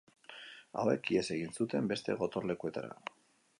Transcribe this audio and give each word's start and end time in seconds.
Hauek 0.83 1.11
ihes 1.17 1.23
egin 1.37 1.53
zuten 1.59 1.93
beste 1.93 2.17
gotorlekuetara. 2.25 3.01